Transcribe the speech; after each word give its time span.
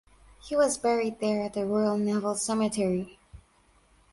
He 0.41 0.55
was 0.55 0.79
buried 0.79 1.19
there 1.19 1.43
at 1.43 1.53
the 1.53 1.63
Royal 1.63 1.95
Naval 1.95 2.33
Cemetery. 2.33 3.19